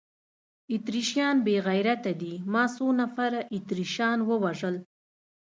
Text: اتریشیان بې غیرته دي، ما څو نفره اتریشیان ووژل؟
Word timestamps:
اتریشیان 0.73 1.35
بې 1.45 1.55
غیرته 1.67 2.11
دي، 2.21 2.33
ما 2.51 2.63
څو 2.75 2.85
نفره 2.99 3.39
اتریشیان 3.55 4.19
ووژل؟ 4.23 4.75